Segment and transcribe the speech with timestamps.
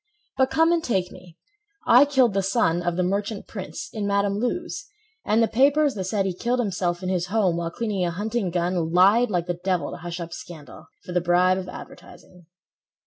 [0.35, 1.37] But come and take me,
[1.85, 4.87] I killed the son Of the merchant prince, in Madam Lou's
[5.23, 8.49] And the papers that said he killed himself In his home while cleaning a hunting
[8.49, 12.47] gun— Lied like the devil to hush up scandal For the bribe of advertising.